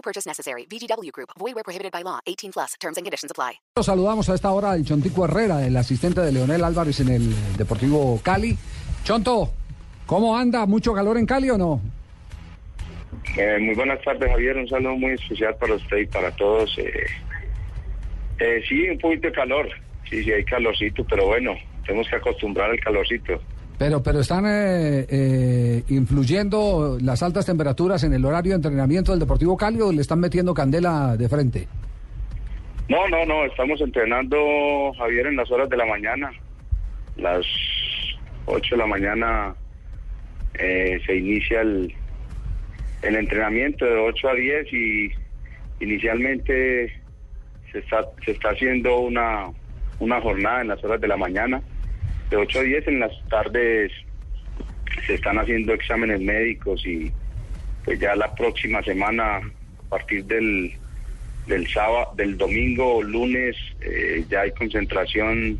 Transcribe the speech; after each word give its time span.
No 0.00 0.02
purchase 0.02 0.26
necessary. 0.26 0.64
VGW 0.64 1.12
Group. 1.12 1.28
Void 1.38 1.54
where 1.54 1.62
prohibited 1.62 1.92
by 1.92 2.02
law. 2.02 2.20
18 2.26 2.52
plus. 2.52 2.74
Terms 2.80 2.96
and 2.96 3.04
conditions 3.04 3.30
apply. 3.30 3.60
Nos 3.76 3.84
saludamos 3.84 4.30
a 4.30 4.34
esta 4.34 4.50
hora 4.50 4.70
al 4.70 4.82
Chontico 4.82 5.26
Herrera, 5.26 5.66
el 5.66 5.76
asistente 5.76 6.22
de 6.22 6.32
Leonel 6.32 6.64
Álvarez 6.64 7.00
en 7.00 7.08
el 7.10 7.56
Deportivo 7.58 8.18
Cali. 8.22 8.56
Chonto, 9.04 9.50
¿cómo 10.06 10.36
anda? 10.38 10.64
¿Mucho 10.64 10.94
calor 10.94 11.18
en 11.18 11.26
Cali 11.26 11.50
o 11.50 11.58
no? 11.58 11.82
Eh, 13.36 13.58
muy 13.60 13.74
buenas 13.74 14.00
tardes, 14.02 14.30
Javier. 14.30 14.56
Un 14.56 14.68
saludo 14.68 14.96
muy 14.96 15.12
especial 15.12 15.54
para 15.56 15.74
usted 15.74 15.98
y 15.98 16.06
para 16.06 16.30
todos. 16.34 16.78
Eh, 16.78 17.06
eh, 18.38 18.62
sí, 18.66 18.88
un 18.88 18.98
poquito 18.98 19.26
de 19.26 19.34
calor. 19.34 19.68
Sí, 20.08 20.24
sí, 20.24 20.32
hay 20.32 20.44
calorcito, 20.44 21.04
pero 21.04 21.26
bueno, 21.26 21.54
tenemos 21.84 22.08
que 22.08 22.16
acostumbrar 22.16 22.70
al 22.70 22.80
calorcito. 22.80 23.38
Pero, 23.80 24.02
pero 24.02 24.20
están 24.20 24.44
eh, 24.44 25.06
eh, 25.08 25.82
influyendo 25.88 26.98
las 27.00 27.22
altas 27.22 27.46
temperaturas 27.46 28.04
en 28.04 28.12
el 28.12 28.22
horario 28.26 28.50
de 28.50 28.56
entrenamiento 28.56 29.12
del 29.12 29.20
Deportivo 29.20 29.56
Cali 29.56 29.80
o 29.80 29.90
le 29.90 30.02
están 30.02 30.20
metiendo 30.20 30.52
candela 30.52 31.16
de 31.16 31.26
frente. 31.30 31.66
No, 32.90 33.08
no, 33.08 33.24
no, 33.24 33.46
estamos 33.46 33.80
entrenando, 33.80 34.36
Javier, 34.98 35.28
en 35.28 35.36
las 35.36 35.50
horas 35.50 35.70
de 35.70 35.78
la 35.78 35.86
mañana. 35.86 36.30
Las 37.16 37.46
8 38.44 38.60
de 38.70 38.76
la 38.76 38.86
mañana 38.86 39.54
eh, 40.58 41.00
se 41.06 41.16
inicia 41.16 41.62
el, 41.62 41.90
el 43.00 43.16
entrenamiento 43.16 43.86
de 43.86 43.96
8 43.96 44.28
a 44.28 44.34
10 44.34 44.72
y 44.74 45.10
inicialmente 45.80 46.92
se 47.72 47.78
está, 47.78 48.04
se 48.26 48.32
está 48.32 48.50
haciendo 48.50 48.98
una, 48.98 49.46
una 50.00 50.20
jornada 50.20 50.60
en 50.60 50.68
las 50.68 50.84
horas 50.84 51.00
de 51.00 51.08
la 51.08 51.16
mañana. 51.16 51.62
De 52.30 52.36
8 52.36 52.60
a 52.60 52.62
10 52.62 52.88
en 52.88 53.00
las 53.00 53.12
tardes 53.28 53.92
se 55.06 55.14
están 55.14 55.38
haciendo 55.38 55.72
exámenes 55.74 56.20
médicos 56.20 56.84
y 56.86 57.12
pues 57.84 57.98
ya 57.98 58.14
la 58.14 58.34
próxima 58.34 58.82
semana, 58.82 59.38
a 59.38 59.88
partir 59.88 60.24
del, 60.24 60.72
del 61.46 61.66
sábado, 61.68 62.12
del 62.16 62.36
domingo 62.36 62.96
o 62.96 63.02
lunes, 63.02 63.56
eh, 63.80 64.24
ya 64.28 64.42
hay 64.42 64.52
concentración 64.52 65.58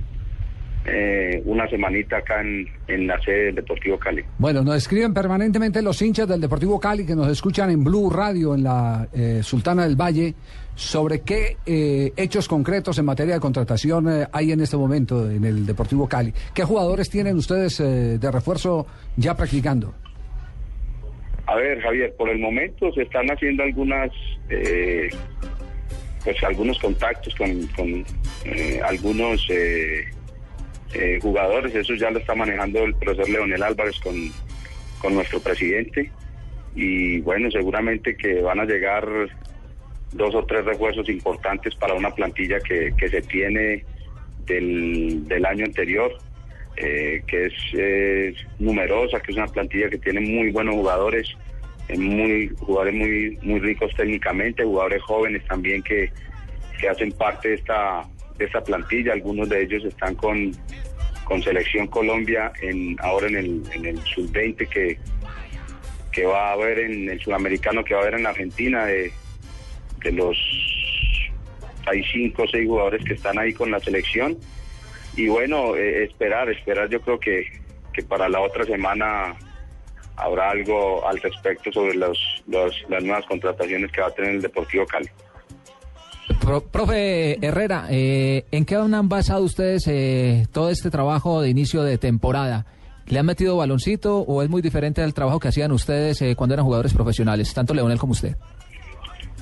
eh, 0.84 1.42
una 1.44 1.68
semanita 1.68 2.18
acá 2.18 2.40
en, 2.40 2.66
en 2.88 3.06
la 3.06 3.20
sede 3.20 3.46
del 3.46 3.56
Deportivo 3.56 3.98
Cali. 3.98 4.22
Bueno, 4.38 4.62
nos 4.62 4.76
escriben 4.76 5.12
permanentemente 5.12 5.82
los 5.82 6.00
hinchas 6.00 6.28
del 6.28 6.40
Deportivo 6.40 6.80
Cali 6.80 7.04
que 7.04 7.14
nos 7.14 7.28
escuchan 7.28 7.70
en 7.70 7.84
Blue 7.84 8.10
Radio, 8.10 8.54
en 8.54 8.62
la 8.62 9.08
eh, 9.12 9.40
Sultana 9.42 9.84
del 9.84 9.96
Valle, 9.96 10.34
sobre 10.74 11.20
qué 11.20 11.58
eh, 11.66 12.12
hechos 12.16 12.48
concretos 12.48 12.98
en 12.98 13.04
materia 13.04 13.34
de 13.34 13.40
contratación 13.40 14.08
eh, 14.08 14.26
hay 14.32 14.52
en 14.52 14.60
este 14.60 14.76
momento 14.76 15.30
en 15.30 15.44
el 15.44 15.66
Deportivo 15.66 16.08
Cali. 16.08 16.32
¿Qué 16.54 16.64
jugadores 16.64 17.10
tienen 17.10 17.36
ustedes 17.36 17.80
eh, 17.80 18.18
de 18.18 18.30
refuerzo 18.30 18.86
ya 19.16 19.36
practicando? 19.36 19.94
A 21.46 21.56
ver, 21.56 21.80
Javier, 21.80 22.14
por 22.16 22.28
el 22.30 22.38
momento 22.38 22.92
se 22.92 23.02
están 23.02 23.26
haciendo 23.28 23.64
algunas, 23.64 24.10
eh, 24.48 25.08
pues 26.24 26.36
algunos 26.44 26.78
contactos 26.78 27.34
con, 27.34 27.66
con 27.76 28.04
eh, 28.44 28.80
algunos 28.84 29.44
eh, 29.50 30.04
eh, 30.94 31.18
jugadores. 31.20 31.74
Eso 31.74 31.94
ya 31.94 32.10
lo 32.10 32.18
está 32.18 32.34
manejando 32.34 32.84
el 32.84 32.94
profesor 32.94 33.28
Leonel 33.28 33.62
Álvarez 33.62 33.98
con, 34.00 34.14
con 35.00 35.14
nuestro 35.14 35.40
presidente. 35.40 36.10
Y 36.74 37.20
bueno, 37.20 37.50
seguramente 37.50 38.16
que 38.16 38.40
van 38.42 38.60
a 38.60 38.64
llegar 38.64 39.06
dos 40.12 40.34
o 40.34 40.44
tres 40.44 40.64
refuerzos 40.64 41.08
importantes 41.08 41.74
para 41.74 41.94
una 41.94 42.14
plantilla 42.14 42.60
que, 42.60 42.92
que 42.96 43.08
se 43.08 43.22
tiene 43.22 43.84
del, 44.46 45.26
del 45.26 45.44
año 45.46 45.64
anterior. 45.64 46.12
Eh, 46.76 47.22
que 47.26 47.46
es 47.46 48.36
numerosa, 48.58 49.20
que 49.20 49.32
es 49.32 49.36
una 49.36 49.48
plantilla 49.48 49.90
que 49.90 49.98
tiene 49.98 50.20
muy 50.20 50.50
buenos 50.50 50.76
jugadores, 50.76 51.28
eh, 51.88 51.98
muy 51.98 52.48
jugadores 52.58 52.94
muy 52.94 53.38
muy 53.42 53.60
ricos 53.60 53.92
técnicamente, 53.96 54.64
jugadores 54.64 55.02
jóvenes 55.02 55.44
también 55.46 55.82
que, 55.82 56.10
que 56.80 56.88
hacen 56.88 57.12
parte 57.12 57.48
de 57.48 57.54
esta 57.56 58.04
de 58.38 58.44
esta 58.46 58.62
plantilla. 58.62 59.12
Algunos 59.12 59.50
de 59.50 59.62
ellos 59.62 59.84
están 59.84 60.14
con, 60.14 60.52
con 61.30 61.42
selección 61.42 61.86
Colombia 61.86 62.52
en 62.60 62.96
ahora 63.00 63.28
en 63.28 63.36
el 63.36 63.62
en 63.72 63.86
el 63.86 64.02
sub 64.02 64.28
20 64.32 64.66
que 64.66 64.98
que 66.10 66.26
va 66.26 66.48
a 66.48 66.52
haber 66.54 66.80
en 66.80 67.08
el 67.08 67.20
sudamericano 67.20 67.84
que 67.84 67.94
va 67.94 68.00
a 68.00 68.02
haber 68.02 68.18
en 68.18 68.26
Argentina 68.26 68.84
de, 68.84 69.12
de 70.02 70.12
los 70.12 70.36
hay 71.86 72.02
cinco 72.12 72.42
o 72.42 72.48
seis 72.48 72.66
jugadores 72.66 73.04
que 73.04 73.14
están 73.14 73.38
ahí 73.38 73.52
con 73.52 73.70
la 73.70 73.78
selección 73.78 74.36
y 75.16 75.28
bueno, 75.28 75.76
eh, 75.76 76.04
esperar, 76.04 76.48
esperar, 76.50 76.88
yo 76.88 77.00
creo 77.00 77.20
que, 77.20 77.46
que 77.92 78.02
para 78.02 78.28
la 78.28 78.40
otra 78.40 78.64
semana 78.64 79.36
habrá 80.16 80.50
algo 80.50 81.06
al 81.06 81.20
respecto 81.20 81.72
sobre 81.72 81.94
los, 81.94 82.42
los, 82.48 82.74
las 82.88 83.04
nuevas 83.04 83.24
contrataciones 83.26 83.90
que 83.92 84.00
va 84.00 84.08
a 84.08 84.14
tener 84.14 84.32
el 84.32 84.42
Deportivo 84.42 84.84
Cali. 84.86 85.08
Pro- 86.40 86.62
profe 86.62 87.38
Herrera, 87.44 87.86
eh, 87.90 88.44
¿en 88.50 88.64
qué 88.64 88.74
han 88.76 89.08
basado 89.08 89.44
ustedes 89.44 89.86
eh, 89.86 90.46
todo 90.52 90.70
este 90.70 90.90
trabajo 90.90 91.42
de 91.42 91.50
inicio 91.50 91.82
de 91.82 91.98
temporada? 91.98 92.66
¿Le 93.06 93.18
han 93.18 93.26
metido 93.26 93.56
baloncito 93.56 94.18
o 94.20 94.42
es 94.42 94.48
muy 94.48 94.62
diferente 94.62 95.02
al 95.02 95.12
trabajo 95.14 95.38
que 95.40 95.48
hacían 95.48 95.72
ustedes 95.72 96.22
eh, 96.22 96.34
cuando 96.36 96.54
eran 96.54 96.64
jugadores 96.64 96.94
profesionales, 96.94 97.52
tanto 97.52 97.74
Leonel 97.74 97.98
como 97.98 98.12
usted? 98.12 98.36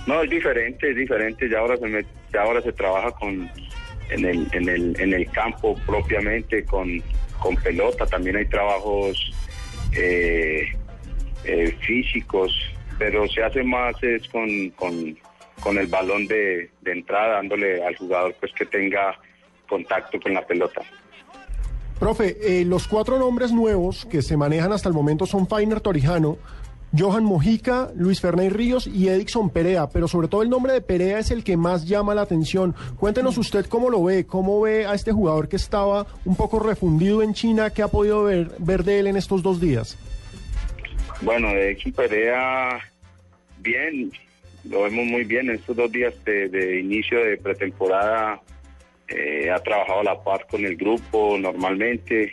No, 0.06 0.22
es 0.22 0.30
diferente, 0.30 0.90
es 0.90 0.96
diferente. 0.96 1.48
Ya 1.50 1.58
ahora 1.58 1.76
se, 1.76 1.86
me- 1.86 2.04
ya 2.32 2.42
ahora 2.42 2.62
se 2.62 2.72
trabaja 2.72 3.10
con 3.12 3.48
en 4.10 4.24
el, 4.24 4.48
en 4.52 4.68
el, 4.68 4.98
en 5.00 5.12
el 5.12 5.30
campo 5.30 5.76
propiamente 5.86 6.64
con, 6.64 6.88
con 7.38 7.54
pelota. 7.56 8.06
También 8.06 8.36
hay 8.36 8.46
trabajos 8.46 9.32
eh, 9.92 10.62
eh, 11.44 11.76
físicos, 11.86 12.50
pero 12.98 13.28
se 13.28 13.42
hace 13.42 13.62
más 13.62 14.02
es 14.02 14.26
con, 14.28 14.48
con, 14.70 15.14
con 15.60 15.78
el 15.78 15.86
balón 15.86 16.26
de, 16.26 16.70
de 16.80 16.92
entrada, 16.92 17.34
dándole 17.34 17.84
al 17.84 17.96
jugador 17.96 18.34
pues 18.40 18.52
que 18.52 18.66
tenga 18.66 19.18
contacto 19.68 20.18
con 20.20 20.34
la 20.34 20.46
pelota. 20.46 20.82
Profe, 21.98 22.36
eh, 22.40 22.64
los 22.64 22.86
cuatro 22.86 23.18
nombres 23.18 23.50
nuevos 23.52 24.06
que 24.06 24.22
se 24.22 24.36
manejan 24.36 24.72
hasta 24.72 24.88
el 24.88 24.94
momento 24.94 25.26
son 25.26 25.48
Fainer 25.48 25.80
Torijano, 25.80 26.38
Johan 26.96 27.24
Mojica, 27.24 27.90
Luis 27.96 28.20
Ferney 28.20 28.48
Ríos 28.48 28.86
y 28.86 29.08
Edixon 29.08 29.50
Perea, 29.50 29.88
pero 29.88 30.08
sobre 30.08 30.28
todo 30.28 30.42
el 30.42 30.48
nombre 30.48 30.72
de 30.72 30.80
Perea 30.80 31.18
es 31.18 31.30
el 31.30 31.44
que 31.44 31.56
más 31.56 31.86
llama 31.86 32.14
la 32.14 32.22
atención. 32.22 32.74
Cuéntenos 32.96 33.36
usted 33.36 33.66
cómo 33.66 33.90
lo 33.90 34.04
ve, 34.04 34.26
cómo 34.26 34.60
ve 34.60 34.86
a 34.86 34.94
este 34.94 35.12
jugador 35.12 35.48
que 35.48 35.56
estaba 35.56 36.06
un 36.24 36.36
poco 36.36 36.60
refundido 36.60 37.22
en 37.22 37.34
China, 37.34 37.70
¿qué 37.70 37.82
ha 37.82 37.88
podido 37.88 38.22
ver, 38.22 38.52
ver 38.58 38.84
de 38.84 39.00
él 39.00 39.08
en 39.08 39.16
estos 39.16 39.42
dos 39.42 39.60
días? 39.60 39.98
Bueno, 41.20 41.48
hecho 41.50 41.90
Perea, 41.92 42.78
bien, 43.58 44.12
lo 44.64 44.82
vemos 44.82 45.06
muy 45.06 45.24
bien 45.24 45.48
en 45.48 45.56
estos 45.56 45.76
dos 45.76 45.90
días 45.90 46.14
de, 46.24 46.48
de 46.48 46.80
inicio 46.80 47.24
de 47.24 47.36
pretemporada. 47.36 48.40
eh, 49.08 49.50
ha 49.50 49.58
trabajado 49.62 50.00
a 50.00 50.04
la 50.04 50.22
par 50.22 50.46
con 50.46 50.64
el 50.64 50.76
grupo 50.76 51.36
normalmente. 51.38 52.32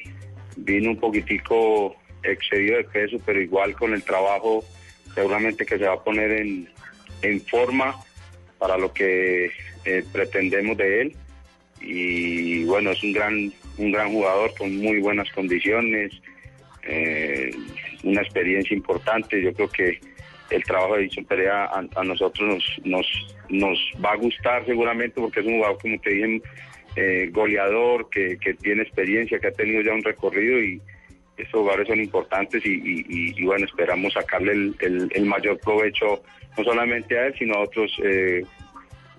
Vino 0.57 0.91
un 0.91 0.99
poquitico 0.99 1.95
excedido 2.23 2.77
de 2.77 2.83
peso, 2.85 3.17
pero 3.25 3.41
igual 3.41 3.73
con 3.75 3.93
el 3.93 4.03
trabajo 4.03 4.63
seguramente 5.13 5.65
que 5.65 5.77
se 5.77 5.85
va 5.85 5.93
a 5.93 6.03
poner 6.03 6.31
en, 6.31 6.67
en 7.21 7.41
forma 7.41 7.95
para 8.57 8.77
lo 8.77 8.91
que 8.91 9.51
eh, 9.85 10.03
pretendemos 10.11 10.77
de 10.77 11.01
él. 11.01 11.15
Y 11.81 12.63
bueno, 12.65 12.91
es 12.91 13.03
un 13.03 13.13
gran, 13.13 13.53
un 13.77 13.91
gran 13.91 14.11
jugador 14.11 14.53
con 14.57 14.75
muy 14.77 14.99
buenas 14.99 15.31
condiciones 15.31 16.11
eh, 16.83 17.51
una 18.03 18.21
experiencia 18.21 18.75
importante. 18.75 19.41
Yo 19.41 19.53
creo 19.53 19.69
que 19.69 19.99
el 20.49 20.63
trabajo 20.63 20.95
de 20.95 21.03
Edison 21.03 21.25
Perea 21.25 21.65
a, 21.65 22.03
nosotros 22.03 22.47
nos, 22.47 22.81
nos, 22.85 23.07
nos 23.49 23.79
va 24.03 24.11
a 24.11 24.15
gustar 24.17 24.65
seguramente 24.65 25.19
porque 25.19 25.39
es 25.39 25.45
un 25.45 25.55
jugador, 25.57 25.77
como 25.81 25.99
te 25.99 26.09
dije, 26.11 26.41
eh, 26.95 27.29
goleador, 27.31 28.09
que, 28.09 28.37
que 28.37 28.53
tiene 28.53 28.83
experiencia, 28.83 29.39
que 29.39 29.47
ha 29.47 29.51
tenido 29.51 29.81
ya 29.81 29.93
un 29.93 30.03
recorrido 30.03 30.59
y 30.59 30.81
estos 31.37 31.59
jugadores 31.61 31.87
son 31.89 31.99
importantes 31.99 32.61
y, 32.65 33.43
bueno, 33.43 33.65
esperamos 33.65 34.13
sacarle 34.13 34.53
el, 34.53 34.75
el- 34.79 35.11
el 35.13 35.25
mayor 35.25 35.59
provecho 35.59 36.23
no 36.57 36.63
solamente 36.63 37.17
a 37.19 37.27
él, 37.27 37.35
sino 37.37 37.55
a 37.55 37.59
otros 37.63 37.91
eh, 38.03 38.43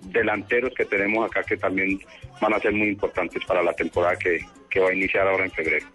delanteros 0.03 0.73
que 0.73 0.85
tenemos 0.85 1.25
acá 1.29 1.43
que 1.43 1.57
también 1.57 1.99
van 2.41 2.53
a 2.53 2.59
ser 2.59 2.71
muy 2.73 2.87
importantes 2.87 3.43
para 3.45 3.61
la 3.61 3.73
temporada 3.73 4.15
que, 4.17 4.39
que 4.69 4.79
va 4.79 4.89
a 4.89 4.93
iniciar 4.93 5.27
ahora 5.27 5.45
en 5.45 5.51
febrero. 5.51 5.85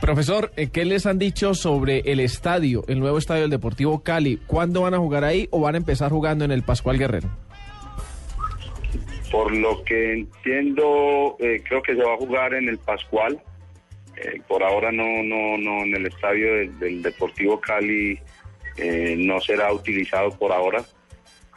Profesor, 0.00 0.52
eh, 0.56 0.68
¿qué 0.70 0.84
les 0.84 1.06
han 1.06 1.18
dicho 1.18 1.54
sobre 1.54 2.00
el 2.00 2.20
estadio, 2.20 2.84
el 2.86 3.00
nuevo 3.00 3.18
estadio 3.18 3.42
del 3.42 3.50
Deportivo 3.50 4.02
Cali? 4.02 4.38
¿Cuándo 4.46 4.82
van 4.82 4.94
a 4.94 4.98
jugar 4.98 5.24
ahí 5.24 5.48
o 5.50 5.60
van 5.60 5.74
a 5.74 5.78
empezar 5.78 6.10
jugando 6.10 6.44
en 6.44 6.52
el 6.52 6.62
Pascual 6.62 6.98
Guerrero? 6.98 7.28
Por 9.30 9.54
lo 9.54 9.82
que 9.84 10.12
entiendo, 10.12 11.36
eh, 11.40 11.62
creo 11.66 11.82
que 11.82 11.96
se 11.96 12.02
va 12.02 12.14
a 12.14 12.18
jugar 12.18 12.54
en 12.54 12.68
el 12.68 12.78
Pascual. 12.78 13.40
Eh, 14.16 14.40
por 14.46 14.62
ahora 14.62 14.92
no, 14.92 15.04
no, 15.24 15.58
no, 15.58 15.82
en 15.82 15.94
el 15.94 16.06
estadio 16.06 16.54
del, 16.78 17.02
Deportivo 17.02 17.60
Cali 17.60 18.18
eh, 18.76 19.14
no 19.18 19.40
será 19.40 19.72
utilizado 19.72 20.30
por 20.30 20.52
ahora. 20.52 20.84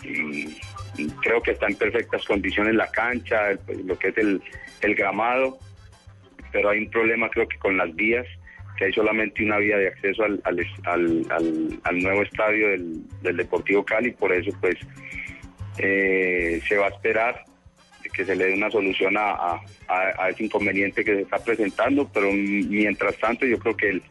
Y, 0.03 0.57
y 0.97 1.07
creo 1.21 1.41
que 1.41 1.51
está 1.51 1.67
en 1.67 1.75
perfectas 1.75 2.25
condiciones 2.25 2.73
la 2.73 2.89
cancha, 2.89 3.51
lo 3.85 3.97
que 3.99 4.09
es 4.09 4.17
el, 4.17 4.41
el 4.81 4.95
gramado, 4.95 5.59
pero 6.51 6.69
hay 6.69 6.79
un 6.79 6.89
problema 6.89 7.29
creo 7.29 7.47
que 7.47 7.57
con 7.57 7.77
las 7.77 7.93
vías, 7.95 8.25
que 8.77 8.85
hay 8.85 8.93
solamente 8.93 9.43
una 9.43 9.57
vía 9.57 9.77
de 9.77 9.87
acceso 9.89 10.23
al, 10.23 10.41
al, 10.45 10.59
al- 10.85 11.79
al- 11.83 11.99
nuevo 11.99 12.21
estadio 12.23 12.69
del, 12.69 13.01
del 13.21 13.37
Deportivo 13.37 13.83
Cali, 13.83 14.11
por 14.11 14.31
eso 14.33 14.51
pues 14.61 14.77
eh, 15.77 16.61
se 16.67 16.75
va 16.77 16.87
a 16.87 16.89
esperar 16.89 17.43
que 18.13 18.25
se 18.25 18.35
le 18.35 18.45
dé 18.47 18.53
una 18.55 18.71
solución 18.71 19.15
a, 19.17 19.31
a- 19.31 19.61
a- 19.87 20.29
ese 20.29 20.43
inconveniente 20.45 21.03
que 21.05 21.15
se 21.15 21.21
está 21.21 21.37
presentando, 21.37 22.09
pero 22.11 22.31
mientras 22.31 23.15
tanto 23.17 23.45
yo 23.45 23.59
creo 23.59 23.77
que 23.77 23.89
el, 23.89 24.01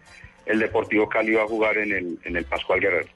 el 0.47 0.59
Deportivo 0.61 1.09
Cali 1.09 1.33
va 1.33 1.43
a 1.43 1.47
jugar 1.49 1.77
en 1.79 1.93
el, 1.93 2.19
en 2.25 2.37
el 2.37 2.45
Pascual 2.45 2.81
Guerrero. 2.81 3.09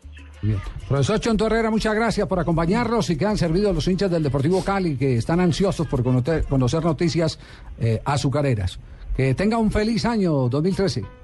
Bien. 0.42 0.58
Profesor 0.88 1.20
Chonto 1.20 1.46
Herrera, 1.46 1.70
muchas 1.70 1.94
gracias 1.94 2.26
por 2.26 2.40
acompañarnos 2.40 3.08
y 3.10 3.16
que 3.16 3.24
han 3.24 3.36
servido 3.38 3.72
los 3.72 3.86
hinchas 3.86 4.10
del 4.10 4.24
Deportivo 4.24 4.64
Cali 4.64 4.96
que 4.96 5.16
están 5.16 5.38
ansiosos 5.38 5.86
por 5.86 6.02
conocer, 6.02 6.44
conocer 6.44 6.82
noticias 6.82 7.38
eh, 7.80 8.00
azucareras. 8.04 8.80
Que 9.16 9.34
tenga 9.34 9.58
un 9.58 9.70
feliz 9.70 10.04
año 10.04 10.48
2013. 10.48 11.21